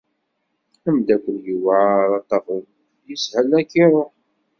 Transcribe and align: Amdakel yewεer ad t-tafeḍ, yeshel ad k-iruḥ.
Amdakel 0.87 1.37
yewεer 1.45 2.09
ad 2.17 2.23
t-tafeḍ, 2.27 2.63
yeshel 3.07 3.49
ad 3.59 3.65
k-iruḥ. 3.69 4.11